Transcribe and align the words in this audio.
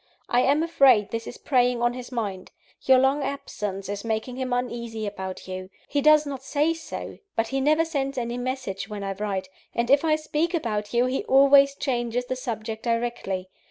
I 0.29 0.41
am 0.41 0.63
afraid 0.63 1.11
this 1.11 1.27
is 1.27 1.37
preying 1.37 1.79
on 1.83 1.93
his 1.93 2.11
mind: 2.11 2.49
your 2.85 2.97
long 2.97 3.21
absence 3.21 3.87
is 3.87 4.03
making 4.03 4.35
him 4.37 4.51
uneasy 4.51 5.05
about 5.05 5.47
you. 5.47 5.69
He 5.87 6.01
does 6.01 6.25
not 6.25 6.41
say 6.41 6.73
so; 6.73 7.19
but 7.35 7.49
he 7.49 7.61
never 7.61 7.85
sends 7.85 8.17
any 8.17 8.39
message, 8.39 8.89
when 8.89 9.03
I 9.03 9.13
write; 9.13 9.47
and 9.75 9.91
if 9.91 10.03
I 10.03 10.15
speak 10.15 10.55
about 10.55 10.91
you, 10.91 11.05
he 11.05 11.23
always 11.25 11.75
changes 11.75 12.25
the 12.25 12.35
subject 12.35 12.81
directly. 12.81 13.51